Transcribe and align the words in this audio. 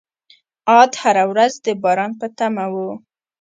عاد 0.69 0.91
هره 1.01 1.23
ورځ 1.31 1.53
د 1.65 1.67
باران 1.83 2.11
په 2.19 2.27
تمه 2.37 2.65
وو. 2.73 2.91